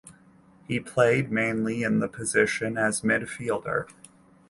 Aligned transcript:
He 0.67 0.79
played 0.79 1.31
mainly 1.31 1.83
in 1.83 1.99
the 1.99 2.07
position 2.07 2.75
as 2.75 3.01
midfielder. 3.01 3.87